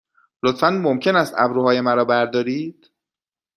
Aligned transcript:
لطفاً 0.43 0.69
ممکن 0.69 1.15
است 1.15 1.33
ابروهای 1.37 1.81
مرا 1.81 2.05
بردارید؟ 2.05 2.91